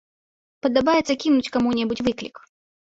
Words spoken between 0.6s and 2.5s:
Падабаецца кінуць каму-небудзь выклік.